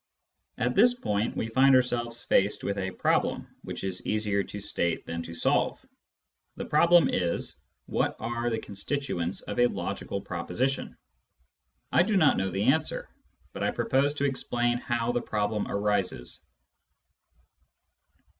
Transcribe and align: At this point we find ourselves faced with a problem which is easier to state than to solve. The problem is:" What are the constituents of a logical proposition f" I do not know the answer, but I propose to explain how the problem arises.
At 0.57 0.73
this 0.73 0.95
point 0.95 1.37
we 1.37 1.45
find 1.47 1.75
ourselves 1.75 2.23
faced 2.23 2.63
with 2.63 2.79
a 2.79 2.89
problem 2.89 3.45
which 3.61 3.83
is 3.83 4.03
easier 4.07 4.41
to 4.45 4.59
state 4.59 5.05
than 5.05 5.21
to 5.21 5.35
solve. 5.35 5.77
The 6.55 6.65
problem 6.65 7.07
is:" 7.07 7.55
What 7.97 8.15
are 8.19 8.49
the 8.49 8.57
constituents 8.57 9.41
of 9.41 9.59
a 9.59 9.67
logical 9.67 10.19
proposition 10.19 10.87
f" 10.89 10.95
I 11.91 12.01
do 12.01 12.17
not 12.17 12.35
know 12.35 12.49
the 12.49 12.63
answer, 12.63 13.09
but 13.53 13.61
I 13.61 13.69
propose 13.69 14.15
to 14.15 14.25
explain 14.25 14.79
how 14.79 15.11
the 15.11 15.21
problem 15.21 15.67
arises. 15.69 16.39